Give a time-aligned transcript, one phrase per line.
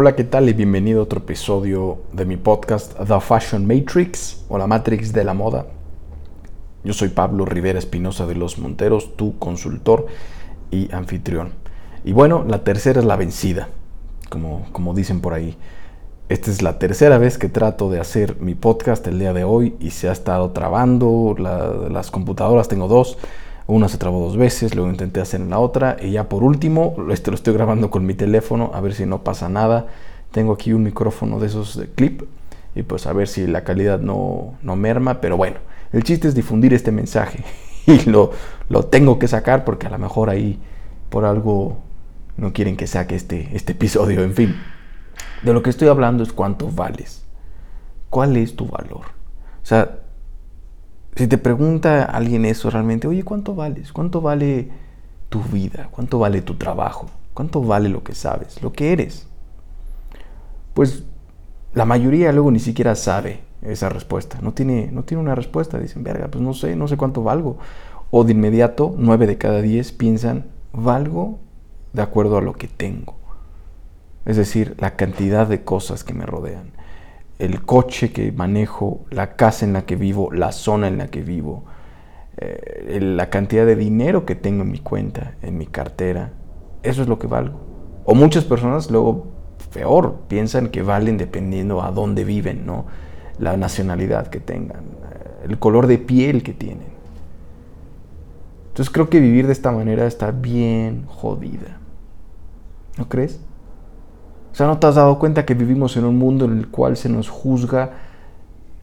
[0.00, 0.48] Hola, ¿qué tal?
[0.48, 5.24] Y bienvenido a otro episodio de mi podcast The Fashion Matrix o la Matrix de
[5.24, 5.66] la Moda.
[6.84, 10.06] Yo soy Pablo Rivera Espinosa de Los Monteros, tu consultor
[10.70, 11.50] y anfitrión.
[12.04, 13.70] Y bueno, la tercera es la vencida,
[14.30, 15.56] como, como dicen por ahí.
[16.28, 19.74] Esta es la tercera vez que trato de hacer mi podcast el día de hoy
[19.80, 21.34] y se ha estado trabando.
[21.36, 23.18] las computadoras tengo dos.
[23.68, 26.96] Una se trabó dos veces, luego intenté hacer en la otra y ya por último,
[27.10, 29.88] este lo estoy grabando con mi teléfono a ver si no pasa nada.
[30.30, 32.22] Tengo aquí un micrófono de esos de clip
[32.74, 35.58] y pues a ver si la calidad no, no merma, pero bueno,
[35.92, 37.44] el chiste es difundir este mensaje
[37.86, 38.30] y lo,
[38.70, 40.58] lo tengo que sacar porque a lo mejor ahí
[41.10, 41.76] por algo
[42.38, 44.56] no quieren que saque este, este episodio, en fin.
[45.42, 47.26] De lo que estoy hablando es cuánto vales.
[48.08, 49.08] ¿Cuál es tu valor?
[49.62, 49.98] O sea,
[51.18, 53.92] si te pregunta alguien eso realmente, oye, ¿cuánto vales?
[53.92, 54.68] ¿Cuánto vale
[55.28, 55.88] tu vida?
[55.90, 57.06] ¿Cuánto vale tu trabajo?
[57.34, 58.62] ¿Cuánto vale lo que sabes?
[58.62, 59.26] Lo que eres.
[60.72, 61.04] Pues
[61.74, 64.38] la mayoría luego ni siquiera sabe esa respuesta.
[64.40, 65.78] No tiene, no tiene una respuesta.
[65.78, 67.58] Dicen, verga, pues no sé, no sé cuánto valgo.
[68.10, 71.38] O de inmediato, nueve de cada diez piensan, valgo
[71.92, 73.18] de acuerdo a lo que tengo
[74.28, 76.70] es decir, la cantidad de cosas que me rodean,
[77.38, 81.22] el coche que manejo, la casa en la que vivo, la zona en la que
[81.22, 81.64] vivo,
[82.36, 86.32] eh, la cantidad de dinero que tengo en mi cuenta, en mi cartera,
[86.82, 87.60] eso es lo que valgo.
[88.04, 89.28] O muchas personas luego,
[89.72, 92.86] peor, piensan que valen dependiendo a dónde viven, ¿no?
[93.38, 96.88] la nacionalidad que tengan, eh, el color de piel que tienen.
[98.68, 101.78] Entonces creo que vivir de esta manera está bien jodida.
[102.96, 103.40] ¿No crees?
[104.58, 107.08] Sea, ¿no te has dado cuenta que vivimos en un mundo en el cual se
[107.08, 107.92] nos juzga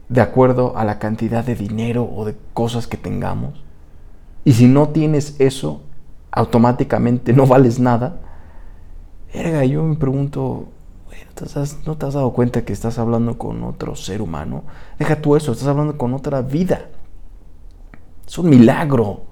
[0.08, 3.62] de acuerdo a la cantidad de dinero o de cosas que tengamos?
[4.42, 5.82] Y si no tienes eso,
[6.30, 8.20] automáticamente no vales nada.
[9.34, 10.68] Verga, yo me pregunto,
[11.84, 14.64] ¿no te has dado cuenta que estás hablando con otro ser humano?
[14.98, 16.86] Deja tú eso, estás hablando con otra vida.
[18.26, 19.24] Es un milagro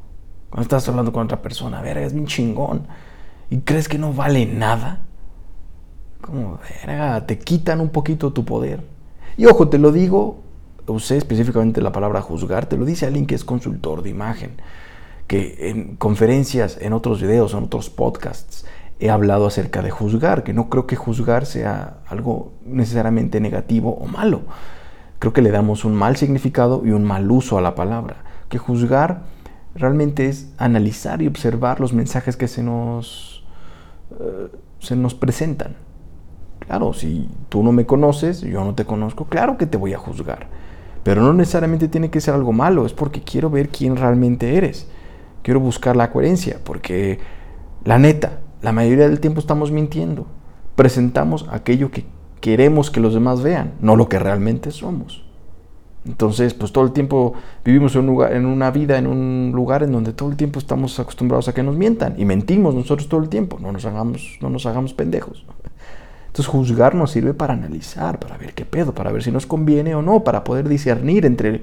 [0.51, 1.81] cuando estás hablando con otra persona.
[1.81, 2.87] Verga, es bien chingón.
[3.49, 5.01] ¿Y crees que no vale nada?
[6.25, 8.83] Como, verga, te quitan un poquito tu poder.
[9.37, 10.43] Y ojo, te lo digo,
[10.87, 14.53] usé específicamente la palabra juzgar, te lo dice alguien que es consultor de imagen,
[15.27, 18.65] que en conferencias, en otros videos, en otros podcasts,
[19.01, 24.07] he hablado acerca de juzgar, que no creo que juzgar sea algo necesariamente negativo o
[24.07, 24.43] malo.
[25.19, 28.17] Creo que le damos un mal significado y un mal uso a la palabra.
[28.49, 29.23] Que juzgar
[29.75, 33.45] realmente es analizar y observar los mensajes que se nos,
[34.21, 34.49] eh,
[34.79, 35.77] se nos presentan.
[36.67, 39.99] Claro, si tú no me conoces, yo no te conozco, claro que te voy a
[39.99, 40.49] juzgar.
[41.03, 44.89] Pero no necesariamente tiene que ser algo malo, es porque quiero ver quién realmente eres.
[45.43, 47.19] Quiero buscar la coherencia, porque
[47.85, 50.27] la neta, la mayoría del tiempo estamos mintiendo.
[50.75, 52.07] Presentamos aquello que
[52.41, 55.25] queremos que los demás vean, no lo que realmente somos.
[56.07, 60.31] Entonces, pues todo el tiempo vivimos en, una vida, en un lugar en donde todo
[60.31, 63.59] el tiempo estamos acostumbrados a que nos mientan y mentimos nosotros todo el tiempo.
[63.61, 65.47] No nos hagamos, no nos hagamos pendejos.
[66.35, 69.95] Entonces juzgar nos sirve para analizar, para ver qué pedo, para ver si nos conviene
[69.95, 71.63] o no, para poder discernir entre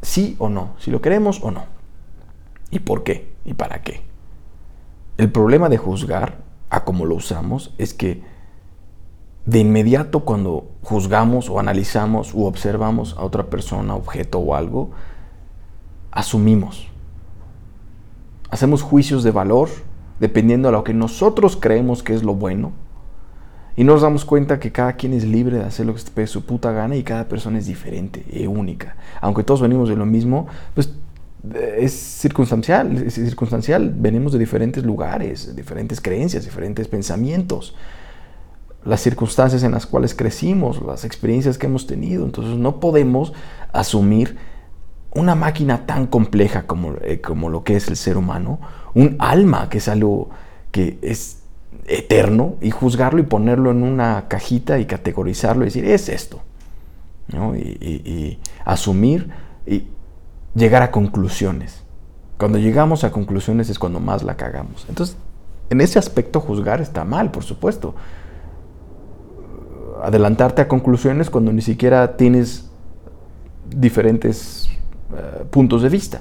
[0.00, 1.66] sí o no, si lo queremos o no.
[2.72, 3.32] ¿Y por qué?
[3.44, 4.02] ¿Y para qué?
[5.18, 6.38] El problema de juzgar
[6.68, 8.24] a cómo lo usamos es que
[9.46, 14.90] de inmediato cuando juzgamos o analizamos o observamos a otra persona, objeto o algo,
[16.10, 16.88] asumimos.
[18.50, 19.68] Hacemos juicios de valor
[20.18, 22.72] dependiendo de lo que nosotros creemos que es lo bueno
[23.76, 26.44] y nos damos cuenta que cada quien es libre de hacer lo que se su
[26.44, 28.96] puta gana y cada persona es diferente y única.
[29.20, 30.90] Aunque todos venimos de lo mismo, pues
[31.54, 33.92] eh, es circunstancial, es circunstancial.
[33.96, 37.74] Venimos de diferentes lugares, diferentes creencias, diferentes pensamientos.
[38.84, 42.24] Las circunstancias en las cuales crecimos, las experiencias que hemos tenido.
[42.24, 43.32] Entonces no podemos
[43.72, 44.36] asumir
[45.14, 48.60] una máquina tan compleja como, eh, como lo que es el ser humano,
[48.94, 50.30] un alma que es algo
[50.70, 51.41] que es
[51.86, 56.40] eterno y juzgarlo y ponerlo en una cajita y categorizarlo y decir, es esto.
[57.56, 59.30] Y, asumir
[59.66, 59.86] y
[60.54, 61.82] llegar a conclusiones.
[62.38, 64.86] Cuando llegamos a conclusiones es cuando más la cagamos.
[64.88, 65.16] Entonces,
[65.70, 67.94] en ese aspecto juzgar está mal, por supuesto.
[70.02, 72.68] Adelantarte a conclusiones cuando ni siquiera tienes
[73.74, 74.68] diferentes
[75.14, 76.20] eh, puntos de vista.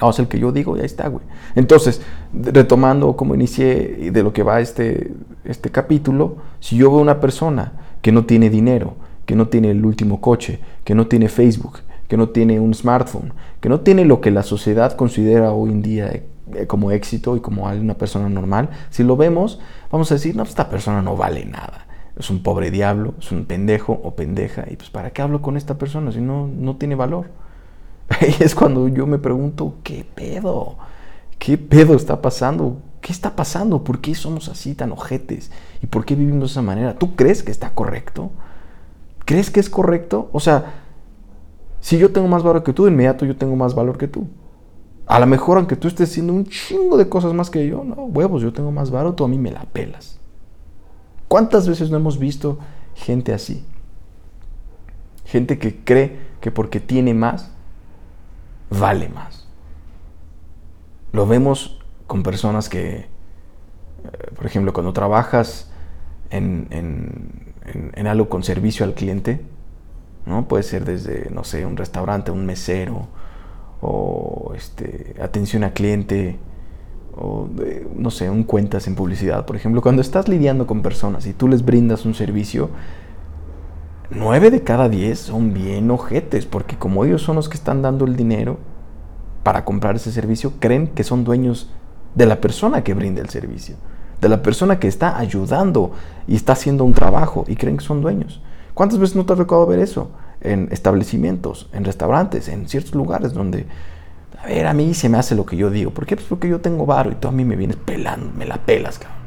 [0.00, 1.24] Vamos, el que yo digo, ya está, güey.
[1.54, 2.00] Entonces,
[2.32, 5.12] retomando como inicié de lo que va este,
[5.44, 8.94] este capítulo, si yo veo una persona que no tiene dinero,
[9.26, 13.32] que no tiene el último coche, que no tiene Facebook, que no tiene un smartphone,
[13.60, 17.40] que no tiene lo que la sociedad considera hoy en día eh, como éxito y
[17.40, 19.60] como una persona normal, si lo vemos,
[19.90, 21.86] vamos a decir, no, esta persona no vale nada.
[22.18, 24.64] Es un pobre diablo, es un pendejo o pendeja.
[24.70, 27.30] Y pues, ¿para qué hablo con esta persona si no, no tiene valor?
[28.40, 30.76] Es cuando yo me pregunto, ¿qué pedo?
[31.38, 32.78] ¿Qué pedo está pasando?
[33.00, 33.82] ¿Qué está pasando?
[33.82, 35.50] ¿Por qué somos así tan ojetes?
[35.82, 36.94] ¿Y por qué vivimos de esa manera?
[36.94, 38.30] ¿Tú crees que está correcto?
[39.24, 40.28] ¿Crees que es correcto?
[40.32, 40.82] O sea,
[41.80, 44.28] si yo tengo más valor que tú, de inmediato yo tengo más valor que tú.
[45.06, 48.04] A lo mejor, aunque tú estés haciendo un chingo de cosas más que yo, no,
[48.04, 50.20] huevos, yo tengo más valor, tú a mí me la pelas.
[51.28, 52.58] ¿Cuántas veces no hemos visto
[52.94, 53.64] gente así?
[55.24, 57.51] Gente que cree que porque tiene más,
[58.78, 59.46] vale más.
[61.12, 63.06] Lo vemos con personas que, eh,
[64.34, 65.70] por ejemplo, cuando trabajas
[66.30, 69.40] en, en, algo con servicio al cliente,
[70.26, 70.48] ¿no?
[70.48, 73.08] Puede ser desde, no sé, un restaurante, un mesero,
[73.80, 76.38] o este, atención a cliente,
[77.14, 77.48] o
[77.94, 79.46] no sé, un cuentas en publicidad.
[79.46, 82.70] Por ejemplo, cuando estás lidiando con personas y tú les brindas un servicio,
[84.10, 88.04] nueve de cada diez son bien ojetes, porque como ellos son los que están dando
[88.04, 88.58] el dinero
[89.42, 91.70] para comprar ese servicio, creen que son dueños
[92.14, 93.76] de la persona que brinda el servicio,
[94.20, 95.92] de la persona que está ayudando
[96.26, 98.42] y está haciendo un trabajo y creen que son dueños.
[98.74, 100.10] ¿Cuántas veces no te ha tocado ver eso?
[100.40, 103.66] En establecimientos, en restaurantes, en ciertos lugares donde,
[104.42, 105.90] a ver, a mí se me hace lo que yo digo.
[105.90, 106.16] ¿Por qué?
[106.16, 108.98] Pues porque yo tengo varo y tú a mí me vienes pelando, me la pelas,
[108.98, 109.22] cabrón.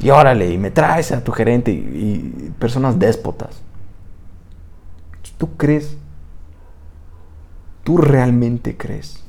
[0.00, 3.62] Y órale, y me traes a tu gerente y personas déspotas.
[5.42, 5.96] ¿Tú crees?
[7.82, 9.24] ¿Tú realmente crees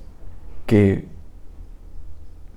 [0.68, 1.08] que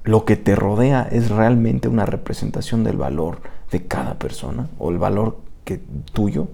[0.05, 4.99] lo que te rodea es realmente una representación del valor de cada persona o el
[4.99, 5.81] valor que,
[6.13, 6.49] tuyo.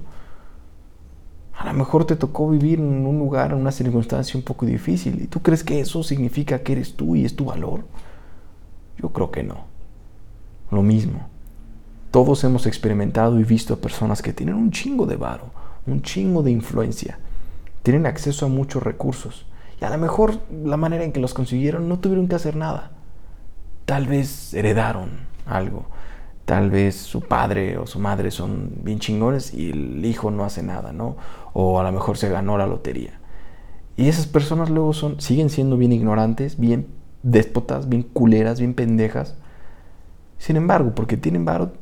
[1.54, 5.22] A lo mejor te tocó vivir en un lugar, en una circunstancia un poco difícil
[5.22, 7.80] y tú crees que eso significa que eres tú y es tu valor.
[8.96, 9.64] Yo creo que no.
[10.70, 11.26] Lo mismo.
[12.12, 15.50] Todos hemos experimentado y visto a personas que tienen un chingo de varo,
[15.86, 17.18] un chingo de influencia,
[17.82, 19.46] tienen acceso a muchos recursos
[19.80, 22.92] y a lo mejor la manera en que los consiguieron no tuvieron que hacer nada
[23.84, 25.10] tal vez heredaron
[25.46, 25.84] algo.
[26.44, 30.62] Tal vez su padre o su madre son bien chingones y el hijo no hace
[30.62, 31.16] nada, ¿no?
[31.52, 33.20] O a lo mejor se ganó la lotería.
[33.96, 36.86] Y esas personas luego son, siguen siendo bien ignorantes, bien
[37.22, 39.36] déspotas, bien culeras, bien pendejas.
[40.42, 41.72] Sin embargo, porque tienen valor,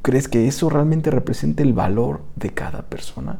[0.00, 3.38] ¿crees que eso realmente representa el valor de cada persona?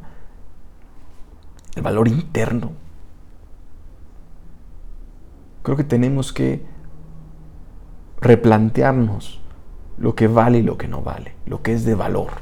[1.74, 2.72] El valor interno.
[5.62, 6.66] Creo que tenemos que
[8.20, 9.40] replantearnos
[9.96, 12.32] lo que vale y lo que no vale, lo que es de valor.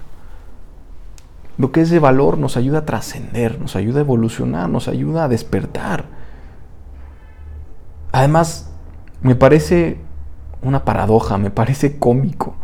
[1.59, 5.23] Lo que es de valor nos ayuda a trascender, nos ayuda a evolucionar, nos ayuda
[5.23, 6.07] a despertar.
[8.11, 8.69] Además,
[9.23, 10.10] me parece
[10.63, 12.55] una paradoja, me parece cómico,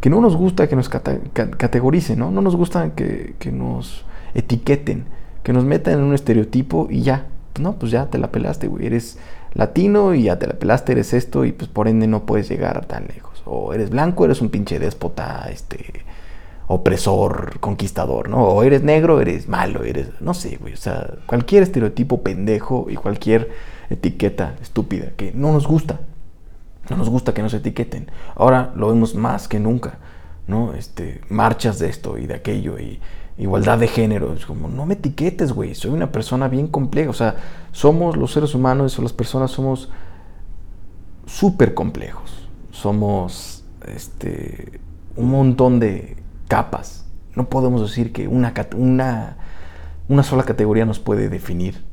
[0.00, 2.30] que no nos gusta que nos categoricen, ¿no?
[2.30, 4.04] No nos gusta que, que nos
[4.34, 5.04] etiqueten,
[5.42, 7.26] que nos metan en un estereotipo y ya,
[7.58, 9.18] no, pues ya te la pelaste, güey, eres
[9.54, 12.86] latino y ya te la pelaste, eres esto y pues por ende no puedes llegar
[12.86, 13.42] tan lejos.
[13.44, 16.04] O eres blanco, eres un pinche déspota, este,
[16.66, 18.44] opresor, conquistador, ¿no?
[18.44, 22.94] O eres negro, eres malo, eres, no sé, güey, o sea, cualquier estereotipo pendejo y
[22.94, 23.50] cualquier
[23.90, 26.00] etiqueta estúpida que no nos gusta.
[26.88, 28.10] No nos gusta que nos etiqueten.
[28.34, 29.98] Ahora lo vemos más que nunca,
[30.46, 30.72] ¿no?
[30.72, 33.00] Este, marchas de esto y de aquello y
[33.38, 34.32] igualdad de género.
[34.32, 37.10] Es como, no me etiquetes, güey, soy una persona bien compleja.
[37.10, 37.36] O sea,
[37.72, 39.90] somos los seres humanos las personas somos
[41.26, 42.48] súper complejos.
[42.70, 44.80] Somos este,
[45.16, 46.16] un montón de
[46.48, 47.06] capas.
[47.36, 49.36] No podemos decir que una, una,
[50.08, 51.84] una sola categoría nos puede definir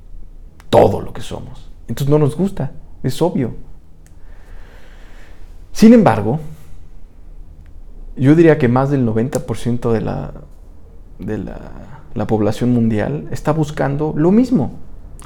[0.69, 1.69] todo lo que somos.
[1.87, 2.71] Entonces no nos gusta,
[3.03, 3.55] es obvio.
[5.77, 6.39] Sin embargo,
[8.15, 10.33] yo diría que más del 90% de la,
[11.19, 14.71] de la, población mundial está buscando lo mismo,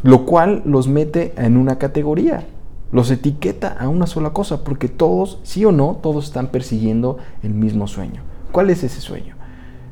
[0.03, 2.43] lo cual los mete en una categoría,
[2.91, 7.53] los etiqueta a una sola cosa, porque todos, sí o no, todos están persiguiendo el
[7.53, 8.21] mismo sueño.
[8.51, 9.37] ¿Cuál es ese sueño?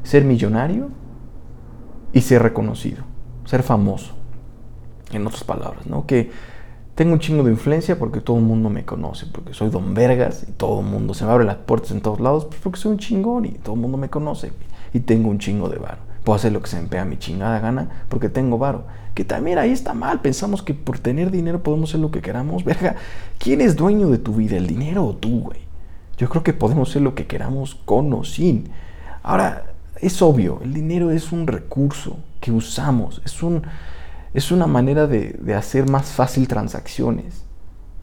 [0.03, 0.89] Ser millonario
[2.11, 3.05] y ser reconocido,
[3.45, 4.13] ser famoso.
[5.13, 6.05] En otras palabras, ¿no?
[6.05, 6.31] Que
[6.99, 10.45] tengo un chingo de influencia porque todo el mundo me conoce, porque soy don Vergas
[10.49, 12.91] y todo el mundo se me abre las puertas en todos lados, pues porque soy
[12.91, 14.51] un chingón y todo el mundo me conoce
[14.93, 15.99] y tengo un chingo de varo.
[16.25, 18.83] Puedo hacer lo que se me pega mi chingada gana porque tengo varo.
[19.15, 20.19] Que también ahí está mal.
[20.19, 22.65] Pensamos que por tener dinero podemos hacer lo que queramos.
[22.65, 22.97] Verga,
[23.37, 24.57] ¿quién es dueño de tu vida?
[24.57, 25.61] ¿El dinero o tú, güey?
[26.17, 28.71] Yo creo que podemos hacer lo que queramos con o sin.
[29.23, 33.21] Ahora, es obvio, el dinero es un recurso que usamos.
[33.23, 33.63] Es, un,
[34.33, 37.45] es una manera de, de hacer más fácil transacciones.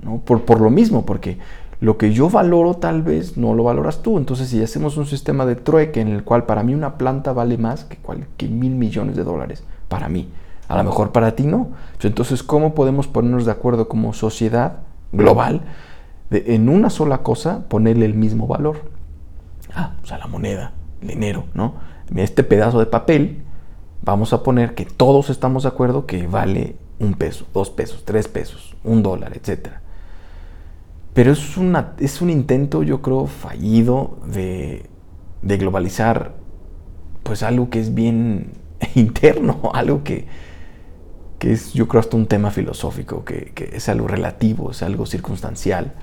[0.01, 0.19] ¿no?
[0.19, 1.39] Por, por lo mismo, porque
[1.81, 4.19] lo que yo valoro tal vez no lo valoras tú.
[4.19, 7.59] Entonces, si hacemos un sistema de trueque en el cual para mí una planta vale
[7.59, 10.29] más que, mil millones de dólares, para mí,
[10.69, 11.71] a lo mejor para ti no.
[12.03, 14.79] Entonces, ¿cómo podemos ponernos de acuerdo como sociedad
[15.13, 15.63] global
[16.31, 18.91] en una sola cosa ponerle el mismo valor?
[19.75, 21.75] Ah, o sea, la moneda, el dinero, ¿no?
[22.15, 23.43] Este pedazo de papel,
[24.07, 28.29] vamos a poner que todos estamos de acuerdo que vale un peso, dos pesos, tres
[28.29, 29.83] pesos, un dólar, etcétera.
[31.13, 34.89] Pero es, una, es un intento, yo creo, fallido de,
[35.43, 36.35] globalizar
[37.25, 38.53] pues algo que es bien
[38.95, 40.27] interno, algo que,
[41.41, 45.95] es, yo creo, hasta un tema filosófico, que, es algo relativo, es algo circunstancial.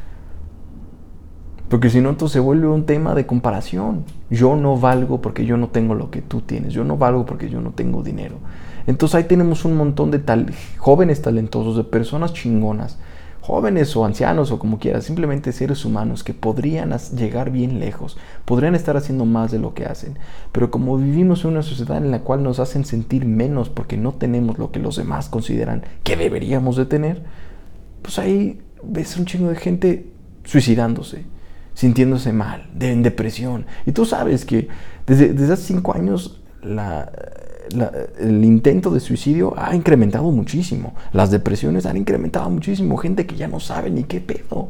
[1.69, 4.03] Porque si no, entonces se vuelve un tema de comparación.
[4.29, 6.73] Yo no valgo porque yo no tengo lo que tú tienes.
[6.73, 8.35] Yo no valgo porque yo no tengo dinero.
[8.85, 12.97] Entonces ahí tenemos un montón de tal, jóvenes talentosos, de personas chingonas,
[13.43, 18.73] jóvenes o ancianos o como quieras, simplemente seres humanos que podrían llegar bien lejos, podrían
[18.75, 20.17] estar haciendo más de lo que hacen,
[20.51, 24.13] pero como vivimos en una sociedad en la cual nos hacen sentir menos porque no
[24.13, 27.23] tenemos lo que los demás consideran que deberíamos de tener,
[28.01, 30.07] pues ahí ves un chingo de gente
[30.45, 31.25] suicidándose,
[31.73, 33.65] sintiéndose mal, en depresión.
[33.85, 34.67] Y tú sabes que
[35.05, 36.39] desde, hace cinco años
[38.19, 40.93] el intento de suicidio ha incrementado muchísimo.
[41.11, 42.97] Las depresiones han incrementado muchísimo.
[42.97, 44.69] Gente que ya no sabe ni qué pedo.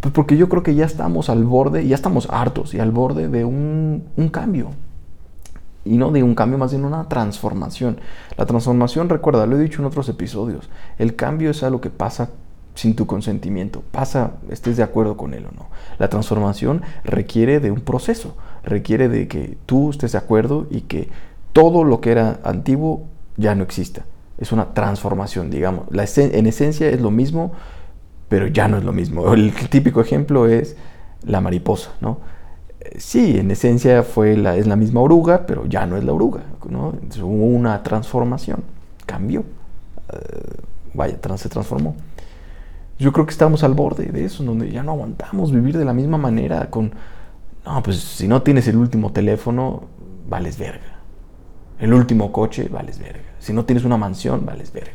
[0.00, 3.28] Pues porque yo creo que ya estamos al borde, ya estamos hartos y al borde
[3.28, 4.70] de un, un cambio.
[5.84, 7.98] Y no de un cambio, más bien una transformación.
[8.36, 12.30] La transformación, recuerda, lo he dicho en otros episodios, el cambio es algo que pasa
[12.74, 13.82] sin tu consentimiento.
[13.90, 15.68] Pasa, estés de acuerdo con él o no.
[15.98, 21.08] La transformación requiere de un proceso, requiere de que tú estés de acuerdo y que
[21.52, 24.04] todo lo que era antiguo ya no exista.
[24.38, 25.86] Es una transformación, digamos.
[25.90, 27.52] La en esencia es lo mismo,
[28.28, 29.32] pero ya no es lo mismo.
[29.34, 30.76] El típico ejemplo es
[31.24, 32.18] la mariposa, ¿no?
[32.96, 36.40] Sí, en esencia fue la, es la misma oruga, pero ya no es la oruga,
[36.68, 36.94] ¿no?
[37.22, 38.62] hubo una transformación,
[39.04, 39.44] cambió,
[40.12, 40.62] eh,
[40.94, 41.94] vaya, se transformó.
[43.00, 45.92] Yo creo que estamos al borde de eso, donde ya no aguantamos vivir de la
[45.92, 46.92] misma manera con,
[47.64, 49.84] no, pues si no tienes el último teléfono,
[50.28, 51.00] vales verga
[51.80, 53.24] el último coche, vales verga.
[53.38, 54.92] Si no tienes una mansión, vales verga.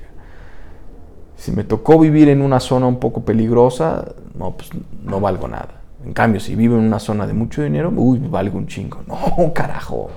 [1.35, 4.69] Si me tocó vivir en una zona un poco peligrosa, no, pues
[5.03, 5.81] no valgo nada.
[6.05, 9.01] En cambio, si vivo en una zona de mucho dinero, uy, valgo un chingo.
[9.07, 10.09] No, carajo.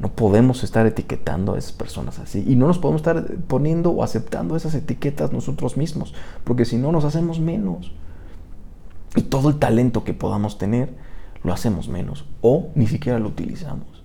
[0.00, 2.42] No podemos estar etiquetando a esas personas así.
[2.48, 6.14] Y no nos podemos estar poniendo o aceptando esas etiquetas nosotros mismos.
[6.42, 7.92] Porque si no, nos hacemos menos.
[9.14, 10.94] Y todo el talento que podamos tener,
[11.44, 12.24] lo hacemos menos.
[12.40, 14.02] O ni siquiera lo utilizamos.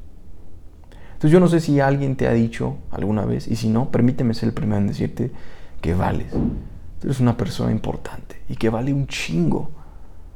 [1.13, 4.33] Entonces yo no sé si alguien te ha dicho alguna vez, y si no, permíteme
[4.33, 5.31] ser el primero en decirte
[5.79, 6.33] que vales.
[6.99, 9.71] Tú eres una persona importante y que vale un chingo.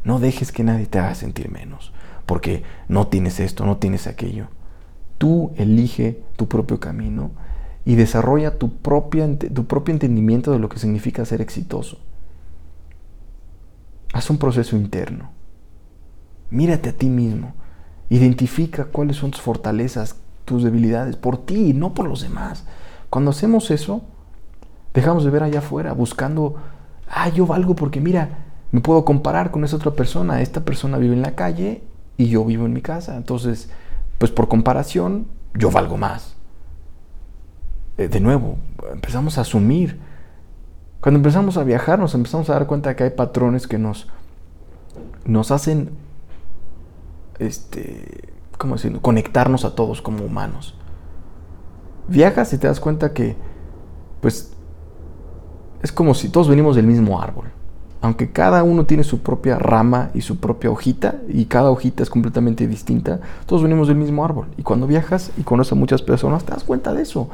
[0.06, 1.92] No dejes que nadie te haga sentir menos,
[2.26, 4.48] porque no tienes esto, no tienes aquello.
[5.20, 7.32] Tú elige tu propio camino
[7.86, 12.00] y desarrolla tu, propia, tu propio entendimiento de lo que significa ser exitoso.
[14.14, 15.30] Haz un proceso interno.
[16.50, 17.54] Mírate a ti mismo.
[18.10, 22.66] Identifica cuáles son tus fortalezas, tus debilidades, por ti, no por los demás.
[23.10, 24.02] Cuando hacemos eso,
[24.94, 26.56] dejamos de ver allá afuera buscando,
[27.08, 30.42] ah, yo valgo porque mira, me puedo comparar con esa otra persona.
[30.42, 31.84] Esta persona vive en la calle
[32.18, 33.16] y yo vivo en mi casa.
[33.18, 33.70] Entonces,
[34.20, 36.36] pues por comparación, yo valgo más.
[37.98, 38.58] Eh, de nuevo,
[38.94, 40.00] empezamos a asumir.
[41.02, 44.08] Cuando empezamos a viajar, nos empezamos a dar cuenta que hay patrones que nos,
[45.26, 45.92] nos hacen
[47.40, 49.02] este, ¿cómo decirlo?
[49.02, 50.76] Conectarnos a todos como humanos.
[52.08, 53.36] Viajas y te das cuenta que,
[54.22, 54.54] pues,
[55.82, 57.48] es como si todos venimos del mismo árbol.
[58.02, 62.10] Aunque cada uno tiene su propia rama y su propia hojita, y cada hojita es
[62.10, 64.48] completamente distinta, todos venimos del mismo árbol.
[64.58, 67.30] Y cuando viajas y conoces a muchas personas, te das cuenta de eso.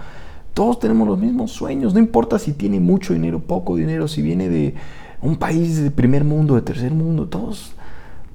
[0.53, 4.49] Todos tenemos los mismos sueños, no importa si tiene mucho dinero, poco dinero, si viene
[4.49, 4.73] de
[5.21, 7.75] un país de primer mundo, de tercer mundo, todos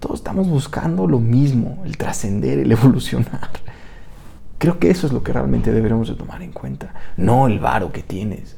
[0.01, 3.51] todos estamos buscando lo mismo, el trascender, el evolucionar.
[4.59, 6.95] Creo que eso es lo que realmente deberemos de tomar en cuenta.
[7.17, 8.57] No el varo que tienes,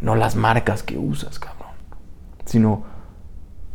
[0.00, 1.55] no las marcas que usas, cabrón,
[2.46, 2.84] sino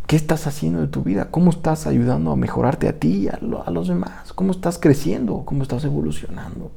[0.07, 3.39] qué estás haciendo de tu vida, cómo estás ayudando a mejorarte a ti y a,
[3.39, 6.71] los demás, cómo estás creciendo, cómo estás evolucionando,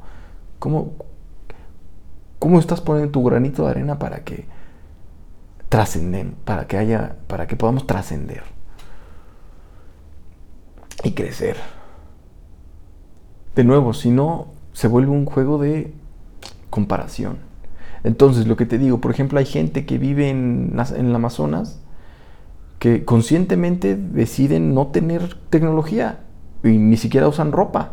[0.58, 0.92] cómo,
[2.38, 4.46] cómo estás poniendo tu granito de arena para que
[5.68, 8.42] trascenden, para que haya, para que podamos trascender
[11.02, 11.56] y crecer.
[13.56, 15.92] De nuevo, si no, se vuelve un juego de
[16.70, 17.38] comparación.
[18.04, 21.80] Entonces, lo que te digo, por ejemplo, hay gente que vive en, en el Amazonas
[22.84, 26.18] que conscientemente deciden no tener tecnología
[26.62, 27.92] y ni siquiera usan ropa.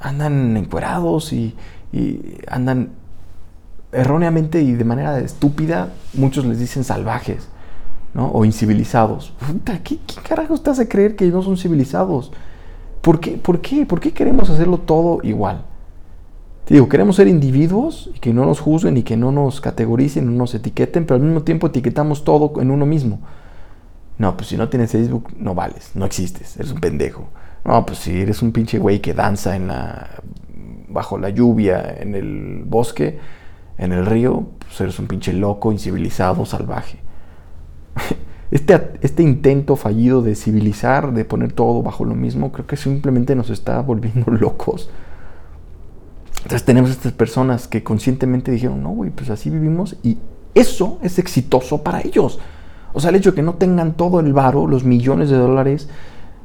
[0.00, 1.54] Andan encuerados y,
[2.48, 2.92] andan
[3.92, 7.50] erróneamente y de manera estúpida, muchos les dicen salvajes,
[8.14, 8.28] ¿no?
[8.28, 9.34] O incivilizados.
[9.84, 12.32] ¿Qué, qué carajo te hace creer que no son civilizados?
[13.02, 13.32] ¿Por qué?
[13.32, 13.84] ¿Por qué?
[13.84, 15.62] ¿Por qué queremos hacerlo todo igual?
[16.70, 20.32] digo, queremos ser individuos y que no nos juzguen y que no nos categoricen, no
[20.32, 23.20] nos etiqueten, pero al mismo tiempo etiquetamos todo en uno mismo.
[24.18, 27.28] No, pues si no tienes Facebook, no vales, no existes, eres un pendejo.
[27.64, 29.58] No, pues si eres un pinche güey que danza
[30.88, 33.18] bajo la lluvia, en el bosque,
[33.76, 36.98] en el río, pues eres un pinche loco, incivilizado, salvaje.
[38.48, 43.34] Este, este, intento fallido de civilizar, de poner todo bajo lo mismo, creo que simplemente
[43.34, 44.88] nos está volviendo locos.
[46.36, 50.18] Entonces tenemos estas personas que conscientemente dijeron, no, güey, pues así vivimos y
[50.54, 52.38] eso es exitoso para ellos.
[52.92, 55.88] O sea, el hecho de que no tengan todo el varo, los millones de dólares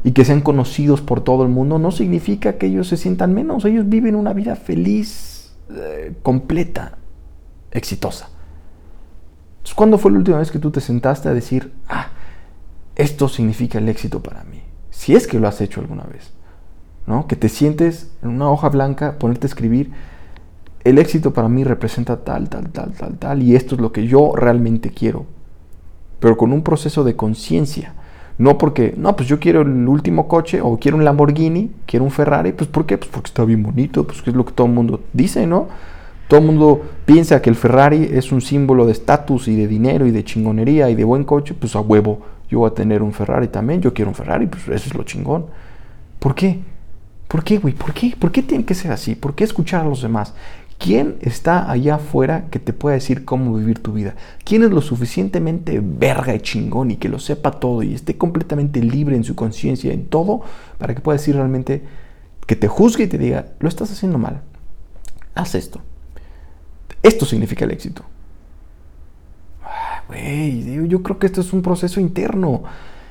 [0.04, 3.66] y que sean conocidos por todo el mundo, no significa que ellos se sientan menos.
[3.66, 6.98] Ellos viven una vida feliz, eh, completa,
[7.72, 8.30] exitosa.
[9.76, 12.10] ¿cuándo fue la última vez que tú te sentaste a decir, ah,
[12.96, 14.62] esto significa el éxito para mí?
[14.90, 16.34] Si es que lo has hecho alguna vez,
[17.08, 17.28] ¿no?
[17.28, 19.92] Que te sientes en una hoja blanca, ponerte a escribir,
[20.84, 24.08] el éxito para mí representa tal, tal, tal, tal, tal, y esto es lo que
[24.08, 25.26] yo realmente quiero.
[26.22, 27.94] Pero con un proceso de conciencia.
[28.38, 32.12] No porque, no, pues yo quiero el último coche o quiero un Lamborghini, quiero un
[32.12, 32.98] Ferrari, pues ¿por qué?
[32.98, 35.68] Pues porque está bien bonito, pues que es lo que todo el mundo dice, ¿no?
[36.30, 40.08] Todo el mundo piensa que el Ferrari es un símbolo de estatus y de dinero
[40.08, 43.12] y de chingonería y de buen coche, pues a huevo, yo voy a tener un
[43.12, 45.48] Ferrari también, yo quiero un Ferrari, pues eso es lo chingón.
[46.20, 46.60] ¿Por qué?
[47.28, 47.74] ¿Por qué, güey?
[47.74, 48.16] ¿Por qué?
[48.18, 49.16] ¿Por qué tiene que ser así?
[49.16, 50.34] ¿Por qué escuchar a los demás?
[50.82, 54.16] ¿Quién está allá afuera que te pueda decir cómo vivir tu vida?
[54.44, 58.82] ¿Quién es lo suficientemente verga y chingón y que lo sepa todo y esté completamente
[58.82, 60.42] libre en su conciencia, en todo,
[60.80, 61.84] para que pueda decir realmente
[62.48, 64.42] que te juzgue y te diga, lo estás haciendo mal?
[65.36, 65.82] Haz esto.
[67.04, 68.04] Esto significa el éxito.
[70.88, 72.64] yo creo que esto es un proceso interno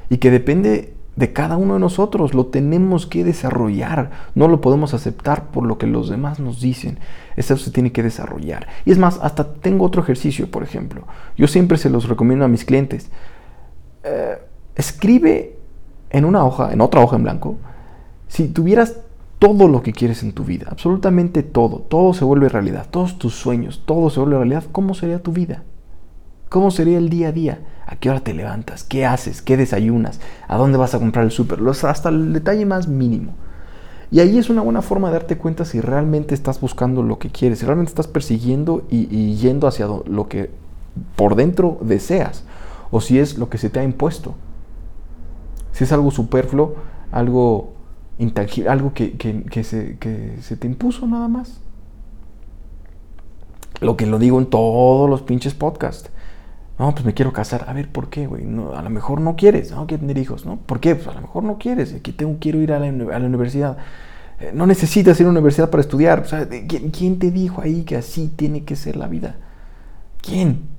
[0.08, 2.34] y que depende de cada uno de nosotros.
[2.34, 4.10] Lo tenemos que desarrollar.
[4.34, 6.98] No lo podemos aceptar por lo que los demás nos dicen.
[7.36, 8.68] Eso se tiene que desarrollar.
[8.84, 11.06] Y es más, hasta tengo otro ejercicio, por ejemplo.
[11.36, 13.10] Yo siempre se los recomiendo a mis clientes.
[14.04, 14.38] Eh,
[14.76, 15.56] escribe
[16.10, 17.56] en una hoja, en otra hoja en blanco,
[18.28, 18.96] si tuvieras
[19.38, 23.34] todo lo que quieres en tu vida, absolutamente todo, todo se vuelve realidad, todos tus
[23.34, 25.62] sueños, todo se vuelve realidad, ¿cómo sería tu vida?
[26.50, 27.60] ¿Cómo sería el día a día?
[27.86, 28.82] ¿A qué hora te levantas?
[28.82, 29.40] ¿Qué haces?
[29.40, 30.20] ¿Qué desayunas?
[30.48, 31.60] ¿A dónde vas a comprar el súper?
[31.84, 33.34] Hasta el detalle más mínimo.
[34.10, 37.30] Y ahí es una buena forma de darte cuenta si realmente estás buscando lo que
[37.30, 40.50] quieres, si realmente estás persiguiendo y, yendo hacia lo que
[41.14, 42.42] por dentro deseas,
[42.90, 44.34] o si es lo que se te ha impuesto.
[45.70, 46.74] Si es algo superfluo,
[47.12, 47.74] algo
[48.18, 49.14] intangible, algo que,
[49.62, 49.96] se,
[50.42, 51.60] se te impuso nada más.
[53.80, 56.10] Lo que lo digo en todos los pinches podcasts.
[56.80, 57.66] No, pues me quiero casar.
[57.68, 58.42] A ver, ¿por qué, güey?
[58.74, 60.56] A lo mejor no quieres, no quieres tener hijos, ¿no?
[60.56, 60.94] ¿Por qué?
[60.94, 61.92] Pues a lo mejor no quieres.
[61.92, 63.76] Aquí tengo, quiero ir a la, universidad.
[64.40, 66.24] Eh, no necesitas ir a la universidad para estudiar.
[66.66, 69.36] ¿quién, ¿Quién te dijo ahí que así tiene que ser la vida?
[70.22, 70.70] ¿Quién?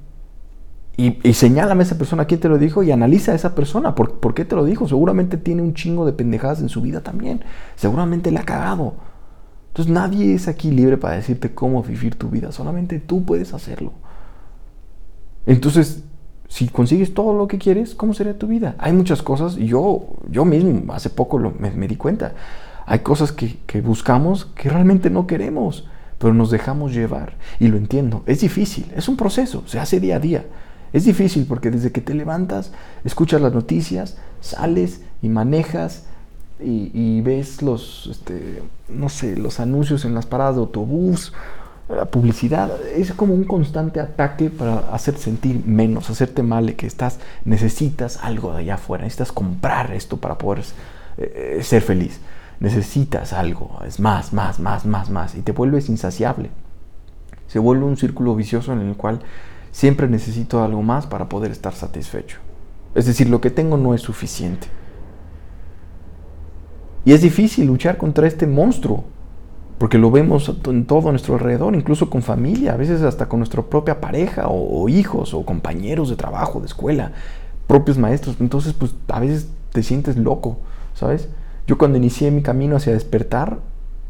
[0.98, 3.94] Y, señálame a esa persona quién te lo dijo y analiza a esa persona.
[3.94, 4.88] ¿Por, ¿Por, qué te lo dijo?
[4.88, 7.44] Seguramente tiene un chingo de pendejadas en su vida también.
[7.76, 8.96] Seguramente le ha cagado.
[9.68, 12.52] Entonces nadie es aquí libre para decirte cómo vivir tu vida.
[12.52, 13.94] Solamente tú puedes hacerlo.
[15.46, 16.04] Entonces,
[16.48, 18.76] si consigues todo lo que quieres, ¿cómo sería tu vida?
[18.78, 22.34] Hay muchas cosas, y yo, yo mismo hace poco me, di cuenta.
[22.86, 27.36] Hay cosas que, que buscamos que realmente no queremos, pero nos dejamos llevar.
[27.60, 28.24] Y lo entiendo.
[28.26, 30.46] Es difícil, es un proceso, se hace día a día.
[30.94, 32.74] Es difícil porque desde que te levantas,
[33.06, 36.04] escuchas las noticias, sales y manejas
[36.64, 41.34] y, ves los, este, no sé, los anuncios en las paradas de autobús,
[41.96, 47.20] la publicidad, es como un constante ataque para hacerte sentir menos, hacerte mal, que estás,
[47.46, 50.64] necesitas algo de allá afuera, necesitas comprar esto para poder
[51.18, 52.20] eh, eh, ser feliz,
[52.60, 56.50] necesitas algo, es más, más, más, más, más, y te vuelves insaciable.
[57.48, 59.20] Se vuelve un círculo vicioso en el cual
[59.72, 62.40] Siempre necesito algo más para poder estar satisfecho.
[62.94, 64.68] Es decir, lo que tengo no es suficiente.
[67.06, 69.06] Y es difícil luchar contra este monstruo,
[69.82, 73.64] porque lo vemos en todo nuestro alrededor, incluso con familia, a veces hasta con nuestra
[73.64, 77.14] propia pareja o, hijos o compañeros de trabajo, de escuela,
[77.66, 78.36] propios maestros.
[78.40, 80.60] Entonces, pues a veces te sientes loco,
[80.94, 81.30] ¿sabes?
[81.66, 83.58] Yo cuando inicié mi camino hacia despertar,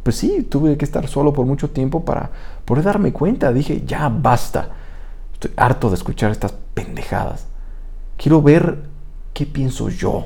[0.03, 2.31] pues sí, tuve que estar solo por mucho tiempo para
[2.65, 3.53] poder darme cuenta.
[3.53, 4.71] Dije, ya basta
[5.31, 7.47] Estoy harto de escuchar estas pendejadas.
[8.17, 8.79] Quiero ver
[9.33, 10.25] ¿qué pienso yo?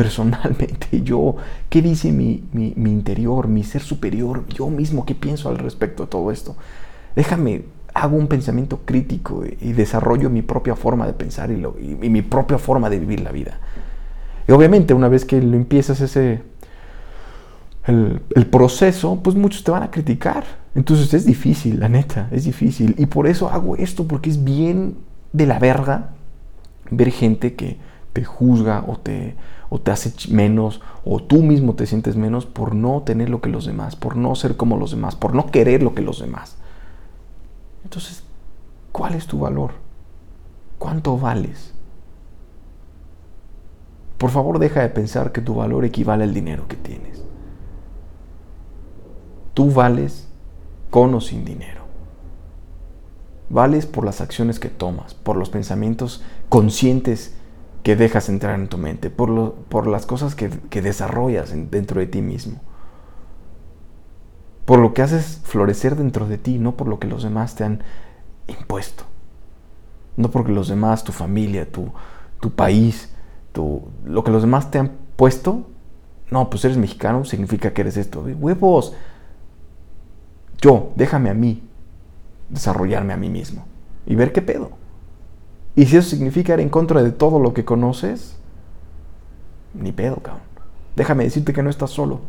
[0.00, 1.36] Personalmente, yo,
[1.68, 6.08] ¿qué dice mi, mi, interior, mi ser superior, yo mismo, qué pienso al respecto de
[6.08, 6.56] todo esto?
[7.14, 12.08] Déjame, hago un pensamiento crítico y desarrollo mi propia forma de pensar y, lo, y,
[12.08, 13.60] mi propia forma de vivir la vida.
[14.48, 16.44] Y obviamente una vez que lo empiezas ese,
[17.84, 20.44] el, el, proceso, pues muchos te van a criticar.
[20.74, 22.94] Entonces es difícil, la neta, es difícil.
[22.96, 24.96] Y por eso hago esto, porque es bien
[25.34, 26.12] de la verga
[26.90, 29.36] ver gente que te juzga o te,
[29.68, 33.50] o te hace menos, o tú mismo te sientes menos por no tener lo que
[33.50, 36.56] los demás, por no ser como los demás, por no querer lo que los demás.
[37.84, 38.24] Entonces,
[38.92, 39.72] ¿cuál es tu valor?
[40.78, 41.72] ¿Cuánto vales?
[44.18, 47.22] Por favor, deja de pensar que tu valor equivale al dinero que tienes.
[49.54, 50.28] Tú vales
[50.90, 51.80] con o sin dinero.
[53.48, 57.34] Vales por las acciones que tomas, por los pensamientos conscientes
[57.82, 62.00] que dejas entrar en tu mente, por, lo, por las cosas que, que desarrollas dentro
[62.00, 62.60] de ti mismo
[64.70, 67.64] por lo que haces florecer dentro de ti, no por lo que los demás te
[67.64, 67.82] han
[68.46, 69.02] impuesto.
[70.16, 71.90] No porque los demás, tu familia, tu,
[72.38, 73.12] tu país,
[73.50, 75.66] tu, lo que los demás te han puesto,
[76.30, 78.22] no, pues eres mexicano, significa que eres esto.
[78.22, 78.94] Huevos.
[80.60, 81.64] Yo, déjame a mí
[82.48, 83.64] desarrollarme a mí mismo
[84.06, 84.70] y ver qué pedo.
[85.76, 88.36] Y si eso significa ir en contra de todo lo que conoces,
[89.74, 90.42] ni pedo, cabrón.
[90.96, 92.20] Déjame decirte que no estás solo.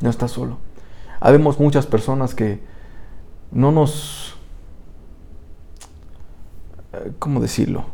[0.00, 0.58] No estás solo.
[1.20, 2.60] Habemos muchas personas que
[3.50, 4.36] no nos...
[6.92, 7.84] Eh, ¿Cómo decirlo?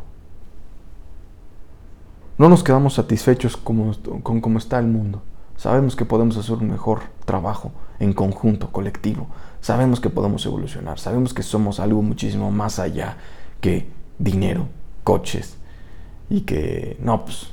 [2.37, 5.21] No nos quedamos satisfechos con cómo está el mundo.
[5.57, 9.27] Sabemos que podemos hacer un mejor trabajo en conjunto, colectivo.
[9.61, 10.97] Sabemos que podemos evolucionar.
[10.97, 13.17] Sabemos que somos algo muchísimo más allá
[13.61, 13.87] que
[14.21, 14.67] dinero,
[15.03, 15.57] coches.
[16.29, 17.51] Y que, no, pues,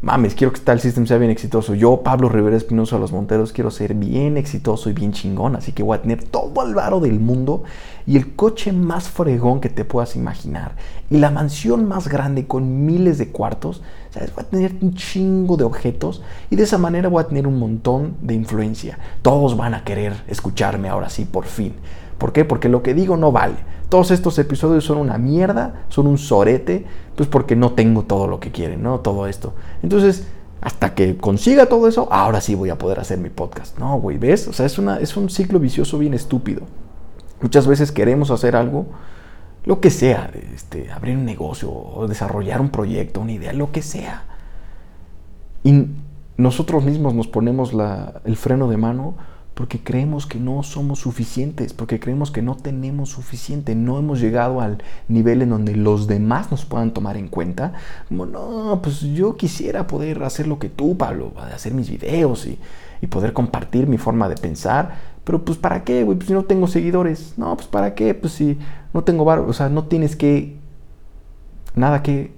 [0.00, 1.74] mames, quiero que tal sistema sea bien exitoso.
[1.74, 5.56] Yo, Pablo Rivera Espinosa de los Monteros, quiero ser bien exitoso y bien chingón.
[5.56, 7.64] Así que voy a tener todo el varo del mundo
[8.06, 10.76] y el coche más fregón que te puedas imaginar.
[11.10, 13.82] Y la mansión más grande con miles de cuartos.
[14.10, 14.34] ¿Sabes?
[14.34, 17.58] Voy a tener un chingo de objetos y de esa manera voy a tener un
[17.58, 18.98] montón de influencia.
[19.20, 21.74] Todos van a querer escucharme ahora sí, por fin.
[22.16, 22.44] ¿Por qué?
[22.44, 23.56] Porque lo que digo no vale.
[23.88, 26.84] Todos estos episodios son una mierda, son un sorete,
[27.16, 29.00] pues porque no tengo todo lo que quieren, ¿no?
[29.00, 29.54] Todo esto.
[29.82, 30.26] Entonces,
[30.60, 33.78] hasta que consiga todo eso, ahora sí voy a poder hacer mi podcast.
[33.78, 34.48] No, güey, ¿ves?
[34.48, 36.62] O sea, es, una, es un ciclo vicioso bien estúpido.
[37.40, 38.86] Muchas veces queremos hacer algo,
[39.64, 44.24] lo que sea, este, abrir un negocio desarrollar un proyecto, una idea, lo que sea.
[45.62, 45.86] Y
[46.36, 49.14] nosotros mismos nos ponemos la, el freno de mano
[49.58, 54.60] porque creemos que no somos suficientes, porque creemos que no tenemos suficiente, no hemos llegado
[54.60, 57.72] al nivel en donde los demás nos puedan tomar en cuenta.
[58.06, 62.60] Como, no, pues yo quisiera poder hacer lo que tú, Pablo, hacer mis videos y,
[63.08, 64.94] poder compartir mi forma de pensar,
[65.24, 66.16] pero pues ¿para qué, güey?
[66.16, 68.14] Pues si no tengo seguidores, no, pues ¿para qué?
[68.14, 68.58] Pues si
[68.94, 70.56] no tengo bar, o sea, no tienes que,
[71.74, 72.32] nada que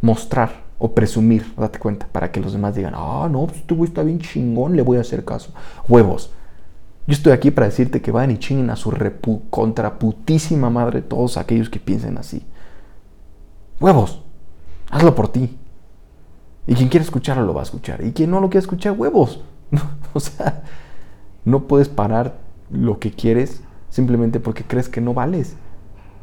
[0.00, 3.88] mostrar o presumir, date cuenta, para que los demás digan, ah, no, pues este güey
[3.88, 5.52] está bien chingón, le voy a hacer caso.
[5.88, 6.30] Huevos
[7.06, 8.92] yo estoy aquí para decirte que vayan y chinguen a su
[9.50, 12.44] contraputísima madre todos aquellos que piensen así.
[13.80, 14.22] Huevos,
[14.88, 15.58] hazlo por ti.
[16.68, 18.04] Y quien quiera escucharlo lo va a escuchar.
[18.04, 19.40] Y quien no lo quiera escuchar, huevos.
[20.12, 20.62] o sea,
[21.44, 22.38] no puedes parar
[22.70, 25.56] lo que quieres simplemente porque crees que no vales.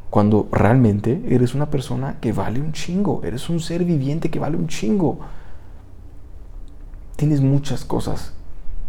[0.08, 3.20] Cuando realmente eres una persona que vale un chingo.
[3.22, 5.18] Eres un ser viviente que vale un chingo.
[7.16, 8.32] Tienes muchas cosas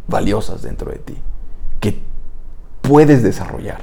[0.07, 1.17] valiosas dentro de ti
[1.81, 2.01] que
[2.81, 3.81] puedes desarrollar.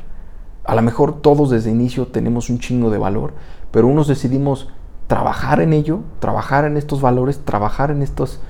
[0.64, 3.34] A lo mejor todos desde inicio tenemos un chingo de valor,
[3.70, 4.68] pero unos decidimos
[5.06, 8.40] trabajar en ello, trabajar en estos valores, trabajar en estos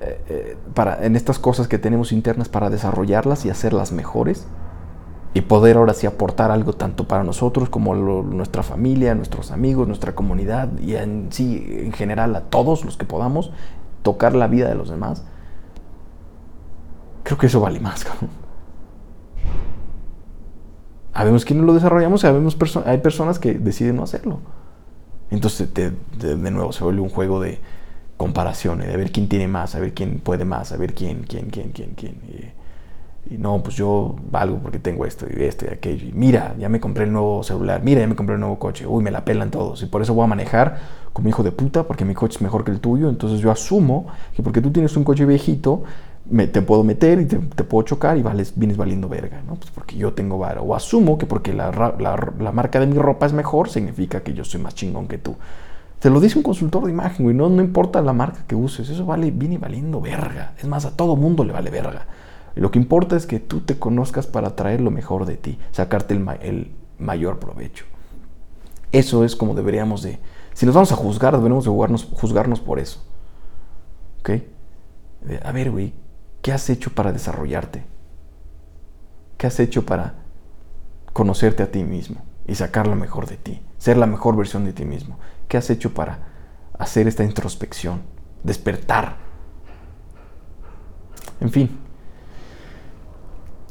[0.00, 4.46] eh, eh, para, en estas cosas que tenemos internas para desarrollarlas y hacerlas mejores
[5.32, 10.14] y poder ahora sí aportar algo tanto para nosotros como nuestra familia, nuestros amigos, nuestra
[10.14, 13.52] comunidad y en sí en general a todos los que podamos
[14.02, 15.24] tocar la vida de los demás.
[17.22, 18.41] Creo que eso vale más, cabrón.
[21.14, 24.40] Habemos quienes lo desarrollamos y habemos hay personas que deciden no hacerlo.
[25.32, 27.58] Entonces, de, nuevo, se vuelve un juego de
[28.18, 31.48] comparaciones, de ver quién tiene más, a ver quién puede más, a ver quién, quién,
[31.48, 32.16] quién, quién, quién.
[33.30, 36.06] Y, no, pues yo valgo porque tengo esto y esto y aquello.
[36.06, 38.86] Y mira, ya me compré el nuevo celular, mira, ya me compré el nuevo coche.
[38.86, 39.82] Uy, me la pelan todos.
[39.82, 40.80] Y por eso voy a manejar
[41.14, 43.08] como hijo de puta, porque mi coche es mejor que el tuyo.
[43.08, 45.82] Entonces yo asumo que porque tú tienes un coche viejito,
[46.28, 49.56] te puedo meter y te, puedo chocar y vales, vienes valiendo verga, ¿no?
[49.56, 50.62] Pues porque yo tengo vara.
[50.62, 51.70] O asumo que porque la,
[52.52, 55.36] marca de mi ropa es mejor, significa que yo soy más chingón que tú.
[55.98, 57.36] Te lo dice un consultor de imagen, güey.
[57.36, 58.88] No, no importa la marca que uses.
[58.88, 60.54] Eso vale, viene valiendo verga.
[60.58, 62.06] Es más, a todo mundo le vale verga.
[62.54, 66.14] lo que importa es que tú te conozcas para traer lo mejor de ti, sacarte
[66.14, 67.84] el, el mayor provecho.
[68.90, 70.18] Eso es como deberíamos de...
[70.54, 73.02] Si nos vamos a juzgar, deberíamos de juzgarnos, juzgarnos por eso.
[74.20, 74.30] ¿Ok?
[75.44, 75.94] A ver, güey,
[76.42, 77.84] ¿qué has hecho para desarrollarte?
[79.38, 80.14] ¿Qué has hecho para
[81.12, 83.62] conocerte a ti mismo y sacar lo mejor de ti?
[83.78, 85.18] Ser la mejor versión de ti mismo.
[85.48, 86.28] ¿Qué has hecho para
[86.78, 88.02] hacer esta introspección?
[88.44, 89.16] Despertar.
[91.40, 91.78] En fin.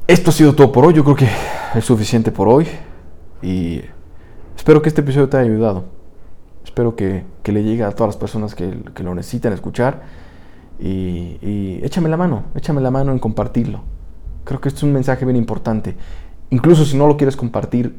[0.08, 0.94] Esto ha sido todo por hoy.
[0.94, 1.30] Yo creo que
[1.76, 2.68] es suficiente por hoy.
[3.42, 3.82] Y
[4.58, 5.86] espero que este episodio te haya ayudado.
[6.66, 10.04] Espero que, le llegue a todas las personas que, lo necesitan escuchar.
[10.82, 13.82] Y, y, échame la mano, échame la mano en compartirlo.
[14.44, 15.96] Creo que esto es un mensaje bien importante.
[16.50, 17.96] Incluso si no lo quieres compartir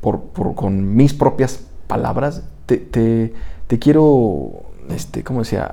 [0.00, 5.64] por, con mis propias palabras, te, te, quiero, este, ¿cómo decía?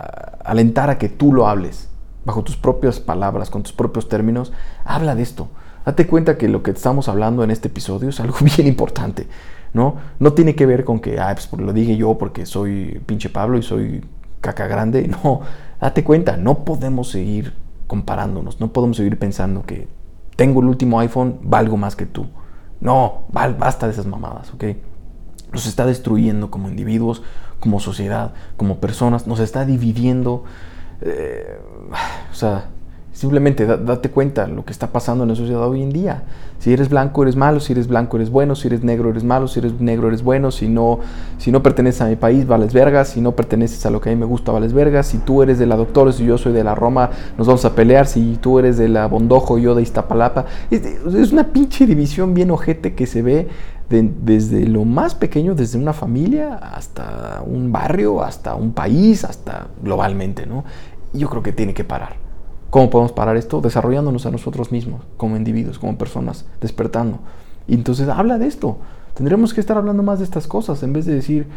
[0.44, 1.90] Alentar a que tú lo hables
[2.26, 4.52] bajo tus propias palabras, con tus propios términos.
[4.86, 5.48] Habla de esto.
[5.86, 9.28] Date cuenta que lo que estamos hablando en este episodio es algo bien importante,
[9.74, 9.96] ¿no?
[10.20, 13.58] No tiene que ver con que, ah, pues lo dije yo porque soy pinche Pablo
[13.58, 14.04] y soy
[14.42, 15.08] caca grande.
[15.24, 15.42] No,
[15.82, 17.54] date cuenta, no podemos seguir
[17.88, 19.88] comparándonos, no podemos seguir pensando que
[20.36, 22.28] tengo el último iPhone, valgo más que tú.
[22.80, 24.64] No, basta de esas mamadas, ¿ok?
[25.52, 27.22] Nos está destruyendo como individuos,
[27.60, 30.46] como sociedad, como personas, nos está dividiendo.
[31.02, 31.60] Eh,
[32.32, 32.70] o sea,
[33.14, 36.24] Simplemente date cuenta lo que está pasando en la sociedad hoy en día.
[36.60, 39.50] Si eres blanco eres malo, si eres blanco eres bueno, si eres negro eres malo,
[39.50, 41.00] si eres negro eres bueno, si no,
[41.38, 44.14] si no perteneces a mi país vales vergas, si no perteneces a lo que a
[44.14, 46.64] mí me gusta vales vergas, si tú eres de la Doctores y yo soy de
[46.64, 49.82] la Roma nos vamos a pelear, si tú eres de la Bondojo y yo de
[49.82, 50.46] Iztapalapa.
[50.70, 53.50] Es, una pinche división bien ojete que se ve
[53.90, 60.46] desde lo más pequeño, desde una familia hasta un barrio, hasta un país, hasta globalmente,
[60.46, 60.64] ¿no?
[61.12, 62.31] Yo creo que tiene que parar.
[62.72, 63.60] ¿Cómo podemos parar esto?
[63.60, 67.20] Desarrollándonos a nosotros mismos, como individuos, como personas, despertando.
[67.68, 68.78] Y entonces habla de esto.
[69.14, 71.48] Tendremos que estar hablando más de estas cosas en vez de decir,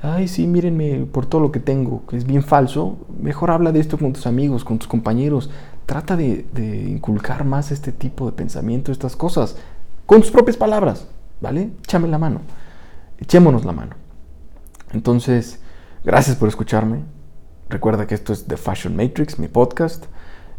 [0.00, 2.96] ay, sí, mírenme por todo lo que tengo, que es bien falso.
[3.20, 5.50] Mejor habla de esto con tus amigos, con tus compañeros.
[5.84, 6.46] Trata de,
[6.88, 9.58] inculcar más este tipo de pensamiento, estas cosas,
[10.06, 11.06] con tus propias palabras,
[11.38, 11.70] ¿vale?
[11.82, 12.40] Échame la mano.
[13.18, 13.94] Echémonos la mano.
[14.94, 15.60] Entonces,
[16.02, 17.02] gracias por escucharme.
[17.68, 20.06] Recuerda que esto es The Fashion Matrix, mi podcast.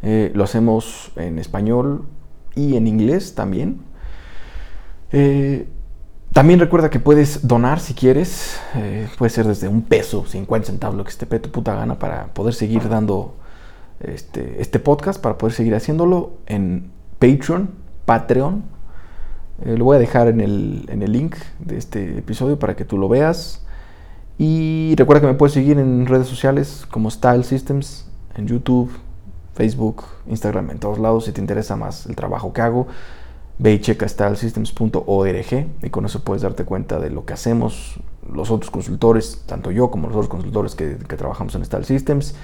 [0.10, 2.06] Eh, lo hacemos en español
[2.56, 3.82] y en inglés también.
[5.12, 5.68] Eh,
[6.32, 8.58] también recuerda que puedes donar si quieres.
[8.76, 12.28] Eh, puede ser desde un peso, 50 centavos, lo que esté tu puta gana para
[12.28, 13.36] poder seguir dando
[14.00, 16.90] este, este podcast, para poder seguir haciéndolo en
[17.20, 17.72] Patreon,
[18.06, 18.64] Patreon.
[19.66, 22.98] lo voy a dejar en el, en el link de este episodio para que tú
[22.98, 23.66] lo veas.
[24.38, 28.90] Y recuerda que me puedes seguir en redes sociales como Style Systems, en YouTube,
[29.58, 31.26] Facebook, Instagram, en todos lados.
[31.26, 32.88] Si te interesa más el trabajo que hago,
[33.58, 38.00] ve y checa stylesystems.org y con eso puedes darte cuenta de lo que hacemos
[38.32, 42.36] los otros consultores, tanto yo como los otros consultores que, trabajamos en Style Systems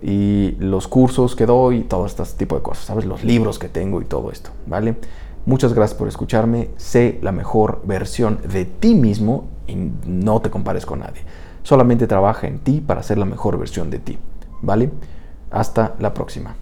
[0.00, 3.04] y los cursos que doy y todo este tipo de cosas, ¿sabes?
[3.04, 4.96] Los libros que tengo y todo esto, ¿vale?
[5.44, 6.70] Muchas gracias por escucharme.
[6.76, 11.20] Sé la mejor versión de ti mismo y no te compares con nadie.
[11.62, 14.18] Solamente trabaja en ti para ser la mejor versión de ti,
[14.62, 14.90] ¿vale?
[15.50, 16.54] Hasta la próxima.